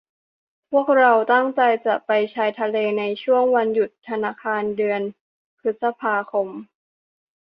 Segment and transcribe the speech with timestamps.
[0.69, 5.01] พวกเราตั้งใจจะไปชายทะเลในช่วงวันหยุดธนาคารเดือน
[5.59, 6.47] พฤษภาคม